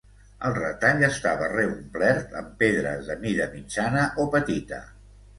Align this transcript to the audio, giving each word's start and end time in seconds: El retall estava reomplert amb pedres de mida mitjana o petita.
El 0.47 0.53
retall 0.53 1.03
estava 1.07 1.49
reomplert 1.51 2.33
amb 2.39 2.55
pedres 2.63 3.03
de 3.11 3.17
mida 3.25 3.47
mitjana 3.51 4.07
o 4.23 4.25
petita. 4.37 4.81